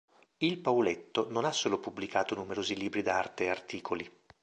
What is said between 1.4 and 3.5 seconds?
ha solo pubblicato numerosi libri d'arte e